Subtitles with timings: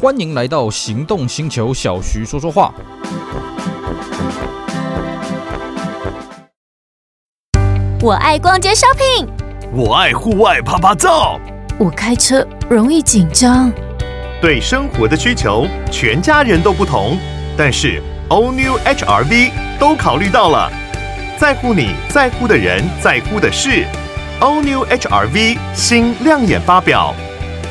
[0.00, 2.72] 欢迎来到行动星球，小徐说说话。
[8.00, 9.26] 我爱逛街 shopping，
[9.72, 11.40] 我爱户外趴趴照。
[11.80, 13.72] 我开车容易紧张。
[14.40, 17.18] 对生活的需求，全家人都不同，
[17.56, 20.70] 但是 All New HR-V 都考虑到了，
[21.36, 23.84] 在乎你在乎的人，在乎的事。
[24.38, 27.12] All New HR-V 新亮眼发表，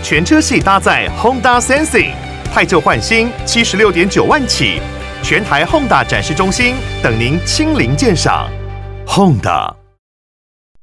[0.04, 2.12] 全车系搭载 Honda Sensing，
[2.58, 4.82] 汰旧换新，七十六点九万起，
[5.24, 8.50] 全台 Honda 展示中心等您亲临鉴赏。
[9.06, 9.76] Honda。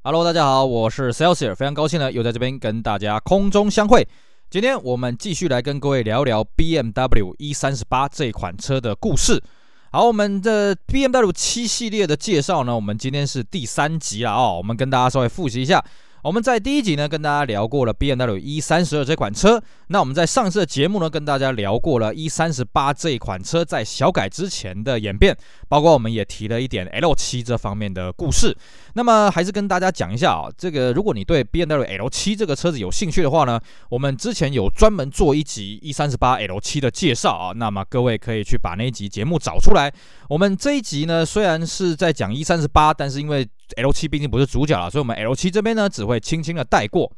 [0.05, 4.07] Hello，大家好，我是 Celsius，非常高兴呢，又在这边跟大家空中相会。
[4.49, 9.43] 今天我们继续来跟各位聊聊 BMW E38 这款车的故事。
[9.91, 14.55] 好，我们的 BMW 七系列的介绍呢，我们今天是第三集了哦。
[14.57, 15.85] 我们跟大家稍微复习一下，
[16.25, 19.63] 我们在第一集呢跟大家聊过了 BMW E32 这款车。
[19.89, 25.37] 那我们在上次的节目呢跟大家聊过了 E38 这款车在小改之前的演变，
[25.69, 28.57] 包括我们也提了一点 L7 这方面的故事。
[28.95, 33.61] 那么还是跟大家讲一下啊，这个如果你对 BMW L7 这个车子有兴趣的话呢，
[33.91, 39.93] 我们之前有专门做一集 E38 L7 的介绍啊，那么各位可以去把那一集节目找出来。
[40.31, 47.11] 我们这一集呢虽然是在讲 E38，但是因为 L 七毕竟不是主角了，所以我们 L 七这边呢只会轻轻的带过。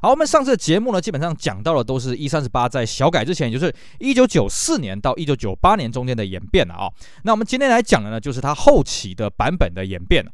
[0.00, 6.90] 好，我们上次的节目呢基本上讲到的都是 E38 在小改之前，也就是一九九四年到一九九八年中间的演变了啊。
[7.22, 10.24] 那我们今天来讲的呢就是它后期的版本的演变。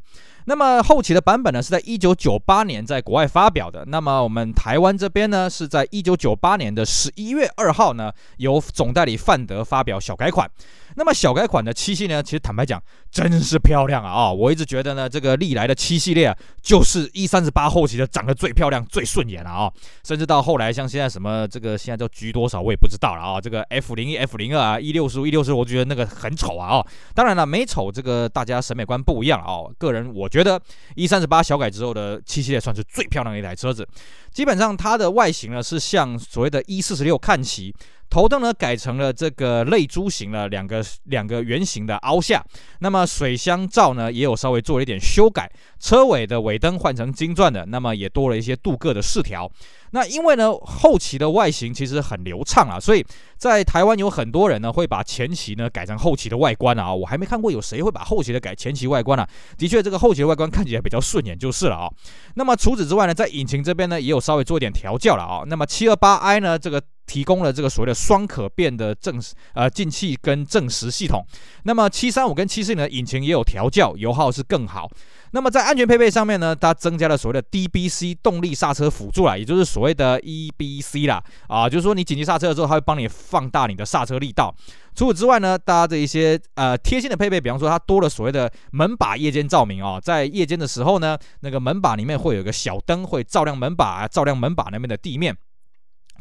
[0.48, 3.84] 那么后期的版本呢，是在一九九八年在国外发表的。
[3.88, 10.50] 那么我们台湾这边呢，是在一九九八年的十一月二号呢，由总代理范德发表小改款。
[10.96, 14.10] 那么小改款的七系呢，其实坦白讲，真是漂亮啊！
[14.10, 19.70] 啊，我一直觉得呢，这个历来的七系列，就是 E 三十八后期的长得最漂亮、最顺眼了啊！
[20.02, 23.40] 甚至到后来，像现在什么这个现在叫 G 多少，我也不知道了啊！
[23.40, 26.78] 这个 F 零一、F 零二啊，E 六十五、E 六十，我觉得那个很丑啊！
[26.78, 29.70] 哦，当然了，美丑这个大家审美观不一样啊。
[29.78, 30.60] 个人我觉觉得
[30.94, 33.86] E 三十八小改之后的七系列算是最漂亮的一台车子。
[34.32, 37.74] 基本上它的外形呢，是向所谓的 E 四十六看齐。
[38.10, 42.42] 头灯呢改成了这个泪珠形的两个两个圆形的凹下，
[42.80, 49.50] 那么水箱罩呢也有稍微做了一点修改，车尾的尾灯换成金钻的，那么也多了一些镀铬的饰条。
[49.90, 53.04] 那因为呢后期的外形其实很流畅啊，所以
[53.36, 59.28] 在台湾有很多人呢会把前期呢改成后期的外观啊，我还没看过有谁会把后期的改前期外观啊。
[59.56, 61.88] 的确，这个后期的外观看起来比较顺眼就是了啊。
[62.34, 65.42] 那么除此之外呢，在引擎这边呢也有稍微做一点调教了啊。
[65.46, 66.82] 那么 728i 呢这个。
[67.08, 69.18] 提供了这个所谓的双可变的正
[69.54, 71.26] 呃进气跟正时系统，
[71.64, 74.88] 那么七三五跟七四零的引擎也有调教，油耗是更好。
[75.32, 84.54] 那么在安全配备上面呢，它增加了所谓的 DBC 动力刹车辅助啦，也就是所谓的 EBC 啦，啊，就是说你紧急刹车的时候，它会帮你放大你的刹车力道。
[84.94, 95.36] 除此之外呢，搭的一些呃贴心的配备，比方说它多了所谓的门把夜间照明啊，在夜间的时候呢，那个门把里面会有一个小灯，会照亮门把，照亮门把那边的地面。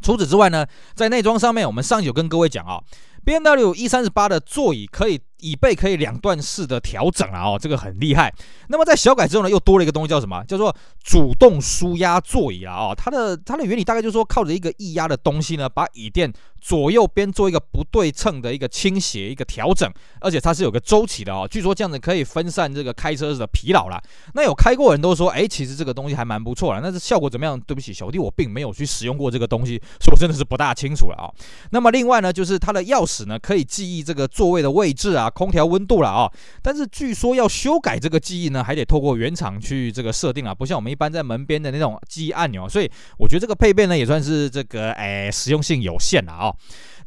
[0.02, 2.80] 除此之外呢，在内装上面，我们上集有跟各位讲啊
[3.24, 5.20] ，BMW E38 的座椅可以。
[5.40, 8.28] 椅背可以两段式的调整啊，哦，这个很厉害。
[8.70, 10.42] 那么在小改之后呢，又多了一个东西，叫什么？
[10.48, 21.46] 叫做主动舒压座椅啊，哦，它的它的原理大概就是说，靠着一个液压的东西呢，把椅垫左右边做一个不对称的一个倾斜，一个调整，而且它是有个周期的哦。
[21.50, 24.02] 据说这样子可以分散这个开车的疲劳啦。
[24.34, 26.80] 那有开过人都说，哎，其实这个东西还蛮不错的。
[26.80, 27.58] 那这效果怎么样？
[27.60, 31.34] 对不起，小弟我并没有去使用过这个东西，所以我真的是不大清楚了啊，哦。
[31.70, 35.30] 那么另外呢，就是它的钥匙呢，可以记忆这个座位的位置啊。
[35.30, 36.32] 空调温度了啊，
[36.62, 46.47] 但是据说要修改这个记忆呢，还得透过原厂去这个设定啊，不像我们一般在门边的那种记忆按钮，所以我觉得这个配备呢也算是这个哎实用性有限了啊。
[46.48, 46.56] 哦。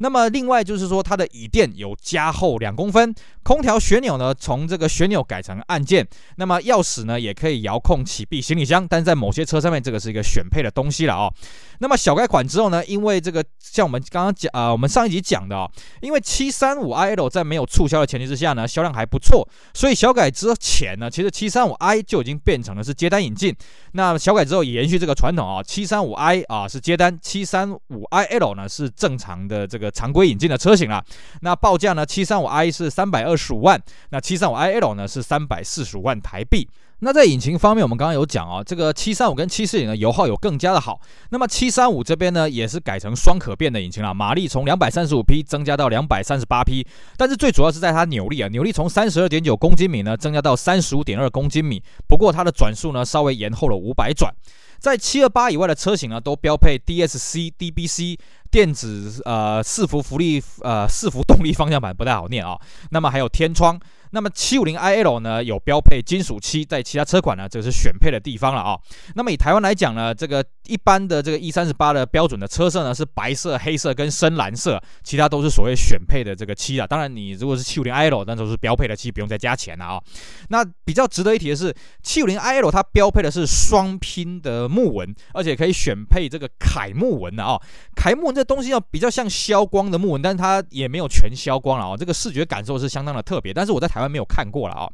[0.01, 3.13] 那么另外就是说，它的椅垫有加厚两公分，
[3.43, 6.05] 空调旋钮呢从这个旋钮改成按键，
[6.37, 11.31] 那么钥匙呢也可以遥控启闭行李箱，但在某些车上面这个是一个选配的东西了哦。
[11.77, 15.69] 那么小改款之后呢，因为这个像我们刚刚讲啊、我们上一集讲的哦，
[16.01, 23.55] 因为 735iL 在没有促销的前提之下呢，销量还不错，所以小改之前呢，其实 735i 就已经变成了是接单引进。
[23.91, 29.90] 那小改之后也延续这个传统啊，735i 啊是接单，735iL 呢是正常的这个。
[29.91, 31.03] 常规引进的车型了，
[31.41, 32.05] 那报价呢？
[32.05, 33.79] 七三五 i 是三百二十五万，
[34.09, 36.67] 那七三五 i l 呢是三百四十五万台币。
[37.03, 41.01] 那在引擎方面，我们刚刚有讲啊，这个七三五跟七四零的油耗有更加的好。
[41.31, 46.85] 那么七三五这边呢，也是改成双可变的引擎了，马力从两百三十五匹增加到两百三十八匹，
[47.17, 54.31] 但是最主要是在它扭力啊，扭力从三十二点九公斤米呢增加到三十五点二公斤米，不过它的转速呢稍微延后了五百转。
[54.81, 58.17] 在七二八以外的车型呢，都标配 DSC、DBC
[58.49, 62.59] 电子呃伺服福利呃四幅动力方向盘，不太好念啊。
[62.89, 63.79] 那么还有天窗。
[64.11, 68.77] 那么七五零 IL 呢，有标配金属漆，在其他车款呢，这是选配的地方了啊。
[69.15, 76.85] 那么以台湾来讲呢，这个一般的这个 E 三十八的标准的车色呢是白色、黑色跟深蓝色，其他都是所谓选配的这个漆啊。
[76.85, 80.01] 当然，你如果是七五零 IL，那都是标配的漆，不用再加钱了啊。
[80.49, 81.73] 那比较值得一提的是，
[82.03, 87.57] 七五零 IL 它标配的是双拼的木纹，而且可以选配这个恺木纹的啊。
[87.95, 91.95] 恺木纹这东西要比较像消光的木纹，但是它也没有全消光了啊。
[91.95, 94.00] 这个视觉感受是相当的特别，但是我在台。
[94.01, 94.89] 还没有看过了啊，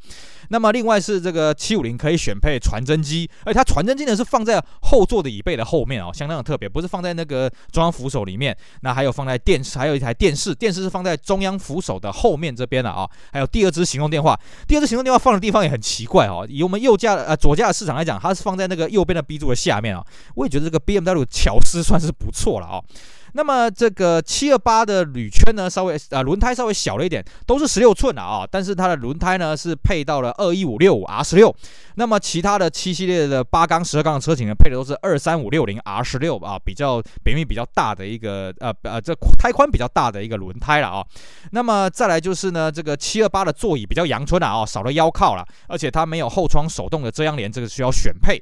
[0.49, 8.55] 那么另外是这个七五零可以选配传真机，而且它传真机呢是放在后座的椅背的后面哦，相当的特别，不是放在那个中央扶手里面。
[8.81, 13.09] 那还有放在电视，还有一台电视，电视是放在中央扶手的后面这边的啊。
[13.31, 16.45] 还有第二支行动电话，第二支行动电话放的地方也很奇怪哦。
[16.49, 20.03] 以我们右驾呃左驾的市场来讲，它是放在那个右边的 B 柱的下面啊。
[20.35, 22.81] 我也觉得这个 BMW 巧思算是不错了啊。
[23.37, 31.55] 那么这个七二八的铝圈呢，稍微啊轮胎稍微小了一点，都是十六寸的啊，但是它的轮胎呢是配到了二一五六五 R 十六。
[31.97, 41.05] 那么其他的七系列的八缸、十二缸的车型呢，配的都是二三五六零 R 十六啊，比较扁面比较大的一个呃呃这胎宽比较大的一个轮胎了啊。
[41.51, 48.41] 那么再来就是呢，这个七二八的座椅比较阳春了啊，少了腰靠了，而且它没有后窗手动的遮阳帘，这个需要选配。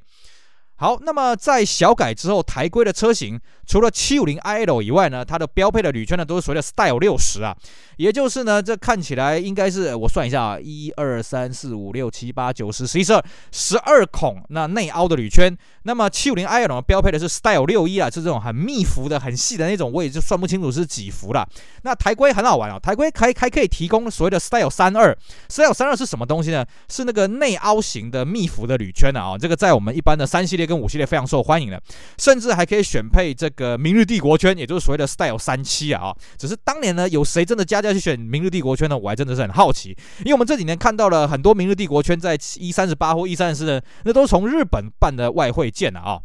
[0.78, 7.56] 好，那么在小改之后，台规的车型除了七五零 IL 以外呢，它的标配的铝圈呢都是所谓的 Style 六十啊，
[7.96, 13.24] 也就是呢，这看起来应该是我算一下啊，一二三四五六七八九十十一十二
[13.54, 15.58] 十二孔那内凹的铝圈。
[15.84, 21.48] 那么七五零 IL 呢标配的是 Style 六一啊，是这种很密幅的、很细的那种，我也就算不清楚是几幅了。
[21.84, 25.18] 那台规很好玩啊，台规还还可以提供所谓的 Style 三二
[25.48, 26.66] ，Style 三二是什么东西呢？
[26.90, 30.65] 是那个内凹型的密幅的铝圈啊，这个在我们一般的三系列。
[30.66, 31.82] 跟五系列非常受欢迎的，
[32.18, 36.16] 甚至还可以选配这个明日帝国圈，也就是所谓的 Style 三七啊。
[36.38, 38.98] 只是当年呢，有谁真的加价去选明日帝国圈呢？
[38.98, 39.90] 我还真的是很好奇，
[40.20, 46.20] 因为我们这几年看到了很多明日帝国圈在 E 三十八或 E 三十四呢，那都是从日本办的外汇件了啊。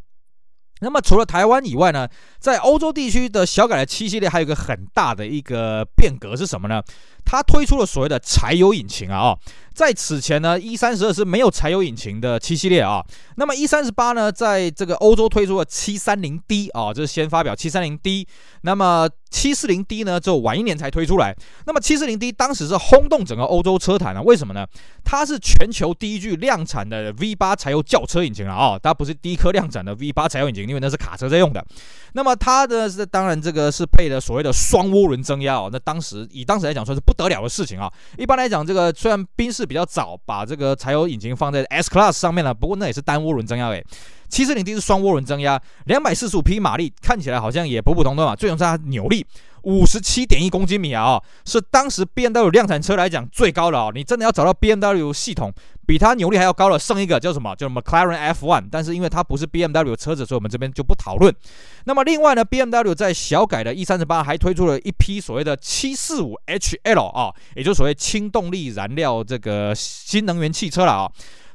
[0.82, 2.08] 那么除了台湾以外呢，
[2.38, 6.82] 在欧洲地区的小改的七系列还有一个很大的一个变革是什么呢？
[7.22, 9.38] 它推出了所谓的柴油引擎啊啊。
[9.80, 13.02] 在此前呢，E 三十二是没有柴油引擎的七系列啊。
[13.36, 18.28] 那么 E 三十八呢，在这个欧洲推出了七三零 D 啊，这是先发表七三零 D。
[18.60, 21.34] 那么七四零 D 呢，只有晚一年才推出来。
[21.64, 24.66] 那么七四零 D 当时是轰动整个欧洲车坛啊，为什么呢？
[25.02, 31.64] 它是全球第一具量产的 V 八柴油轿车引擎啊，啊，它不是第一颗量产的 V 八柴油引擎，因为那是卡车在用的。
[32.12, 37.90] 那么它的是当然这个是配的所谓的双涡轮增压哦，那当时以当时来讲算是不得了的事情啊。
[38.18, 43.86] 一般来讲，这个虽然宾士比较早把这个柴油引擎放在 S Class 上面了，不过那也是单涡轮增压诶。
[44.28, 48.34] 七四零 D 是双涡轮增压，两百四十五匹马力，看起来好像也普普通通啊。
[48.34, 49.24] 最终是它扭力
[49.62, 53.92] 五十七点一公斤米啊，哦，是当时 BMW 量产车来讲最高的哦。
[53.94, 55.52] 你真的要找到 BMW 系统
[55.90, 57.52] 比它扭力还要高的，剩一个叫什么？
[57.56, 58.68] 叫 McLaren F1。
[58.70, 61.34] 但是因为它不是 BMW 车子，所以我们这边就不讨论。
[61.82, 71.10] 那么另外呢，BMW 在小改的 E38 还推出了一批所谓的 745HL 啊，也就是所谓轻动力燃料这个新能源汽车了啊。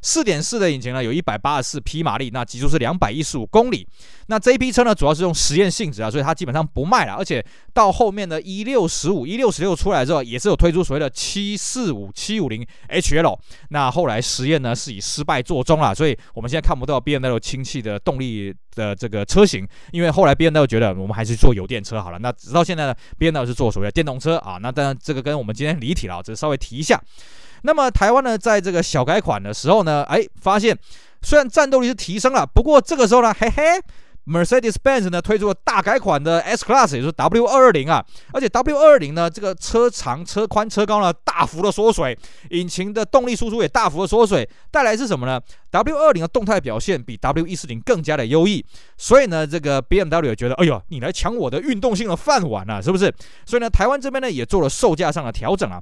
[0.05, 3.87] 四点四的引擎呢，有一百八十四匹马力，那极速是两百一十五公里。
[4.27, 7.15] 那这一批车呢，主要是用实验性质啊，所以它基本上不卖了。
[7.15, 7.43] 而且
[7.74, 13.35] 到后面的一六十五、一六十六出来之后，也是有推出所谓的七四五、七五零 HL。
[13.69, 22.19] 那后来实验呢是以失败作终了，所以我们现在看不到 BMW 氢气的动力的这个车型，因为后来 BMW 觉得我们还是做油电车好了。
[22.19, 24.59] 那直到现在呢，BMW 是做所谓的电动车啊。
[24.62, 27.01] 那当然这个跟我们今天离题了，只是稍微提一下。
[27.65, 30.77] 那么台湾呢，在这个小改款的时候呢，哎，发现
[31.24, 33.63] 虽然战斗力是提升了，不过这个时候呢，嘿嘿
[34.27, 42.15] ，Mercedes-Benz 呢推出了大改款的 S Class，也就是 W 二二零啊，而且 W 二二零呢，这个车长、车宽、车高呢大幅的缩水，
[42.51, 45.41] 引擎的动力输出也大幅的缩水，带来是什么呢
[45.72, 48.63] ？W 二零的动态表现比 W 一四零更加的优异，
[48.95, 53.12] 所以呢，这个 BMW 觉得，哎呦，你来抢我的运动性的饭碗啊，是不是？
[53.45, 55.81] 所以呢，台湾这边呢也做了售价上的调整啊。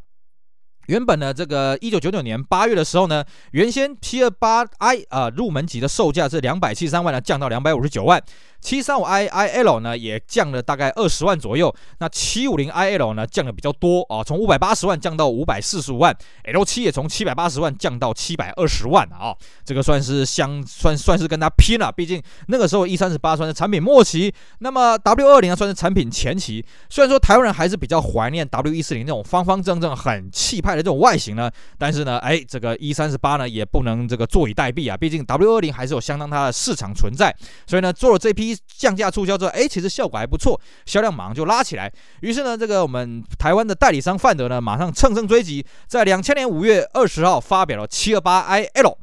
[0.88, 8.22] 原本呢，这个一九九九年八月的时候呢，原先 P 二八 i 啊入门级的售价是两百七十三万呢，降到两百五十九万。
[8.63, 16.15] 七三五 i i l 呢也降了大概二十万左右，那七五零 i l 呢降的比较多啊，从五百八十万降到五百四十五万
[16.46, 37.36] ，L 七也从七百八十万降到七百二十万啊，这个算是相算算是跟他拼了，毕竟那个时候 E 三十八算是产品末期，那么 W 二零呢算是产品前期，虽然说台湾人还是比较怀念 W 一四零那种方方正正很气派的这种外形呢，但是呢，哎，这个 E 三十八呢也不能这个坐以待毙啊，毕竟 W 二零还是有相当它的市场存在，
[37.67, 41.92] 所以呢做了这批降价促销之后，哎，其实效果还不错，销量马上就拉起来。
[42.22, 48.96] 于是呢，这个我们台湾的代理商范德呢，马上乘胜追击，在两千年五月二十号发表了七二八 IL。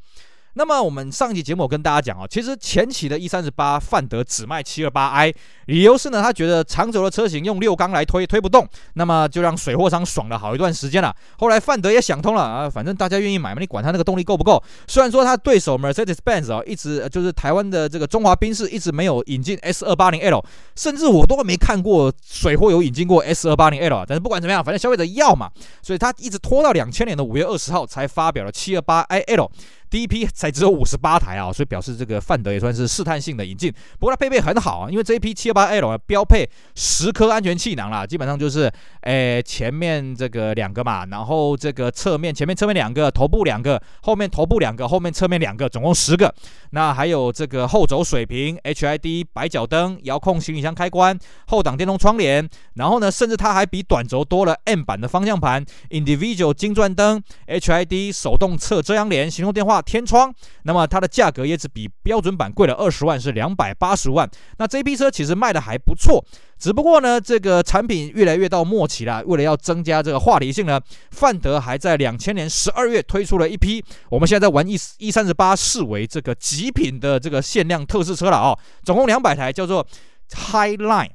[0.60, 5.32] 那么我们上一期节目我跟大家讲哦，其实前期的 E 三十八范德只卖七二八 i，
[5.64, 11.16] 理由是呢，他觉得长轴的车型用六缸来推推不动，那么就让水货商爽了好一段时间了。
[11.38, 14.62] 后来范德也想通了啊，反正大家愿意买嘛，你管他那个动力够不够？
[14.86, 20.44] 虽然说他对手 Mercedes-Benz 哦，一直就是台湾的这个中华宾士一直没有引进 S 二八零 L，
[20.76, 24.04] 甚至我都没看过水货有引进过 S 二八零 L 啊。
[24.06, 25.50] 但是不管怎么样，反正消费者要嘛，
[25.80, 29.48] 所以他一直拖到两千年的五月二十号才发表了七二八 IL。
[29.90, 33.72] 第一批才只有五十八台啊，所以表示这个范德也算是试探性的引进。
[33.98, 38.70] 不过它配备很好啊，因为这一批七二八 L 标配十颗安全气囊啦，基本上就是，
[39.02, 46.32] 诶前面这个两个嘛，然后这个侧面前面侧面两个，头部两个，后面头部两个，后面侧面两个，总共十个。
[46.70, 51.18] 那还有这个后轴水平，HID 白角灯，遥控行李箱开关，
[51.48, 59.79] 后挡电动窗帘，然后呢，甚至它还比短轴多了 M 版的方向盘，Individual 金钻灯，HID 手动侧遮阳帘，行动电话。
[59.80, 60.32] 天窗，
[60.64, 64.28] 那么它的价格也只比标准版贵了二十万，是两百八十万。
[64.58, 66.24] 那这批车其实卖的还不错，
[66.58, 69.22] 只不过呢，这个产品越来越到末期了。
[69.24, 79.86] 为了要增加这个话题性呢，范德还在两千年十二月推出了一批，我们现在在玩 E 一三十八视为这个极品的这个限量特试车了啊、哦，总共两百台，叫做
[80.30, 81.10] Highline。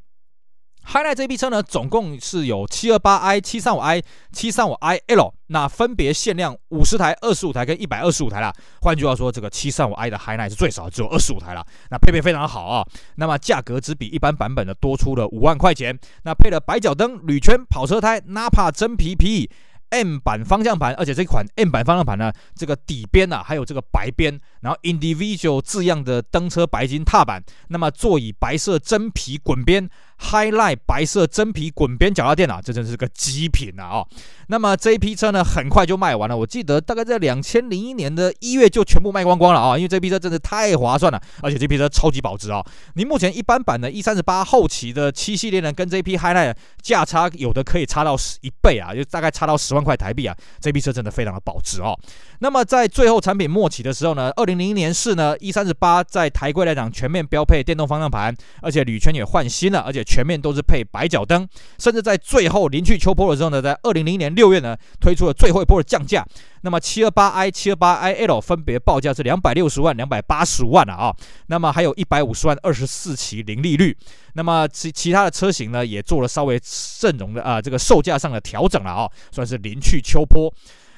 [0.87, 4.01] Highline 这批车呢，总共是有七二八 i、七三五 i、
[4.31, 8.53] 七三五 i L，那分别限量五十台、二十五台跟一百二十五台啦。
[8.81, 12.85] 换句话说，这个七三五 i 的 Highline 是最少只有二十五台了，那配备非常好啊。
[13.15, 15.97] 那么价格只比一般版本的多出了五万块钱。
[16.23, 19.49] 那配了白脚灯、铝圈跑车胎、Napa 真皮皮椅。
[19.91, 34.05] M 版方向盘，而且这款 M 版方向盘呢，这个底边啊，还有这个白边，然后 Individual 字样的登车白金踏板，那么座椅白色真皮滚边，Highline 白色真皮滚边脚踏垫啊，这真是个极品啊！
[34.47, 42.61] 那么这一批车呢，很快就卖完了，我记得大概在两千零一年的一月就全部卖光光了啊，因为这批车真的太划算了，而且这批车超级保值啊！
[42.95, 49.85] 你目前一般版的 E 三十八后期的七系列呢，跟这批 Highline 价差有的可以差到十一倍啊，就大概差到十万。
[49.85, 51.95] 块台币啊，这批车真的非常的保值哦。
[52.39, 61.47] 那么在最后产品末期的时候呢，二零零一年式呢，E 三十八在台规来讲全面标配电动方向盘，而且铝圈也换新了，而且全面都是配白脚灯，
[61.79, 66.25] 甚至在最后临去秋波的时候呢，在二零零一年六月呢推出了最后一波的降价。
[66.61, 71.15] 那么七二八 i、七二八 i L 分别报价是两百六十万、两百八十万了啊。
[71.45, 73.95] 那么还有一百五十万二十四期零利率。
[74.33, 76.59] 那么其其他的车型呢，也做了稍微
[76.99, 80.51] 阵容的啊，这个售价上的调整了啊，算是临去秋波。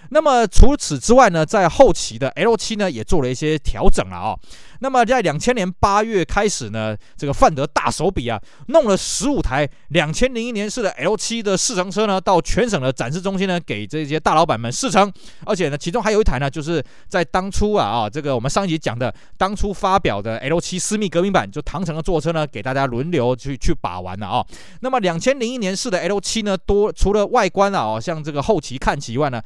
[0.10, 4.36] 那么除此之外呢，在后期的 L 七呢，也做了一些调整了啊。
[4.80, 15.12] 那么在两千年八月开始呢，这个范德大手笔啊，弄了十五台两千零一年式的 L7 的试乘车呢，到全省的展示中心呢，给这些大老板们试乘。
[15.46, 24.46] 而且呢，其中还有一台呢，就是在当初啊啊，这个我们上一集讲的当初发表的 L7 私密革命版，就唐城的座车呢，给大家轮流去去把玩了啊。
[24.82, 29.42] 那么两千零一年式的 L7 呢，多除了外观啊，像这个后期看起以外呢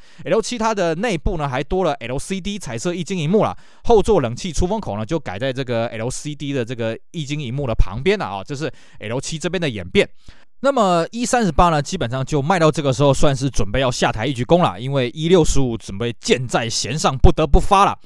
[0.52, 5.22] 其他的内部呢还多了 LCD 彩色液晶荧幕了，后座冷气出风口呢就。
[5.22, 10.10] 改在这个 LCD 的这个液晶荧幕的旁边了啊，这是 L7 这边的演变。
[10.62, 17.98] 那么 E38 呢，基本上就卖到这个时候，算是准备要下台一鞠躬了，因为 E65 准备箭在弦上，不得不发了。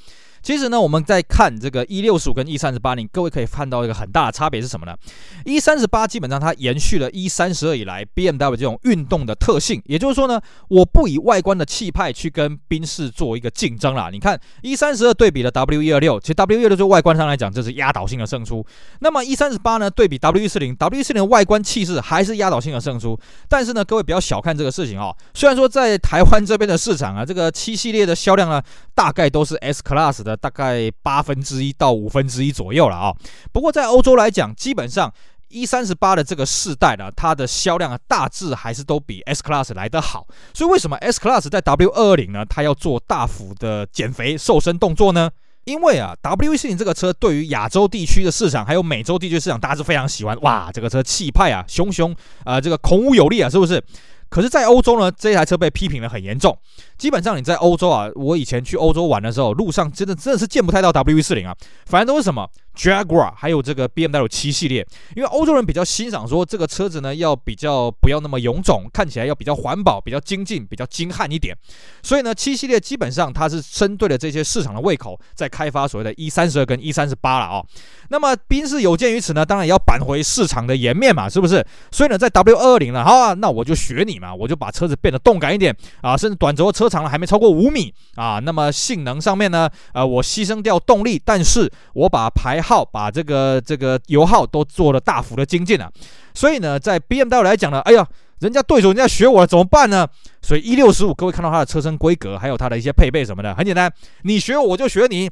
[0.46, 4.96] 其实呢，我们在看这个 E 六十五跟 E 三十八零，各位可以看到一个很大的差别是什么呢
[5.44, 14.10] ？E 三十八基本上它延续了 E 三十二以来 BMW 这种运动的特性，也就是说呢，我不以外观的气派去跟宾士做一个竞争啦。
[14.12, 18.64] 你看 E 三十二对比了 W 一二六，其实 W 一二六就外观上来讲，这是压倒性的胜出。
[19.00, 23.20] 那么 E 三十八呢，对比 W 一四零，W 一四零的外观气势还是压倒性的胜出。
[23.50, 25.12] 但是呢，各位不要小看这个事情哦。
[25.34, 28.62] 虽然说在台湾这边的市场啊，这个七系列的销量呢，
[28.94, 30.35] 大概都是 S Class 的。
[30.36, 33.14] 大概八分之一到五分之一左右了啊。
[33.52, 35.14] 不过在欧洲来讲，基本上
[35.50, 40.28] E 三十八的这个世代呢，它的销量啊，大致还是都比 S Class 来得好。
[40.54, 45.30] 所以为什么 S Class 在 W 二二零呢，它要做大幅的减肥瘦身动作呢？
[45.66, 50.40] 因为啊，W40 这个车对于亚洲地区的市场还有美洲地区市场，大家是非常喜欢。
[50.42, 53.84] 哇，这个车气派啊，熊熊啊、这个孔武有力啊，是不是？
[54.28, 56.58] 可是，在欧洲呢，这台车被批评的很严重。
[56.98, 64.86] 基本上你在欧洲啊，我以前去欧洲玩的时候，路上真的真的是见不太到 W40 啊，反正都是什么 Jaguar，还有这个 BMW 七系列。
[65.16, 71.56] 因为欧洲人比较欣赏说这个车子呢，要比较不要那么臃肿，看起来要比较环保、比较精进、比较精悍一点。
[72.02, 77.64] 所以呢，七系列基本上它是针对了这些市场的胃口，在开发所谓的 E 三十二跟 E 三十八了啊。
[78.10, 81.66] 那么宾士有鉴于此呢，当然也要扳回市场的颜面嘛，是不是？
[81.92, 88.40] 所以呢，在 W 二二零了，好啊，那我就学你嘛，我就把车子变得动感一点啊，甚至短轴车车长了还没超过五米啊。
[88.40, 95.92] 那么性能上面呢，呃，我牺牲掉动力，但是我把排耗、把这个这个油耗都做了大幅的精进了。
[96.34, 98.08] 所以呢，在 BMW 来讲呢，哎呀，
[98.40, 100.08] 人家对手人家学我了，怎么办呢？
[100.42, 105.30] 所以 E 六十五，各位看到它的车身规格，还有它的一些配备什么的，很简单，你学我，我就学你。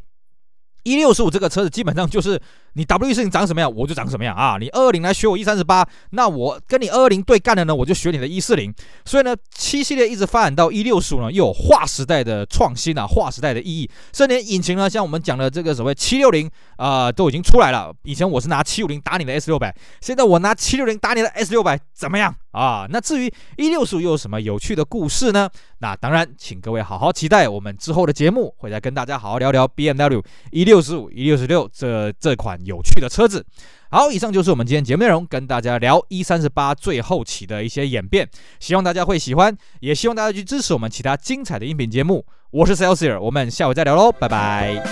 [0.84, 2.42] E 六十五这个车子基本上就是。
[2.74, 4.58] 你 W40 长什么样，我就长什么样啊！
[4.60, 8.74] 你二二零来学我 E 三十八，那我跟你二二零对干的呢，我就学你的 E 四零。
[9.06, 13.90] 所以呢，七系列一直发展到 E 六十五呢，又有划时代的创新啊，划时代的意义。
[14.12, 17.94] 甚至连引擎呢，像我们讲的这个所谓七六零啊，都已经出来了。
[18.04, 22.88] 以前我是拿七五零打你的 S 六百，现在我拿七六零打你的 S 六百，怎么样啊？
[22.90, 25.48] 那至于 E 六十五又有什么有趣的故事呢？
[25.78, 32.58] 那当然，请各位好好期待我们之后的节目，会再跟大家好好聊聊 BMW E 六十五、E 六十六这这款。
[32.66, 33.46] 有趣的车子，
[33.90, 38.30] 好，以上就是我们今天节目内容，跟大家聊 E 三十八最后期的一些演变，
[38.60, 42.26] 希望大家会喜欢，也希望大家去支持我们其他精彩的音频节目。
[42.52, 44.84] 我是 Celsius，我们下回再聊喽，拜拜。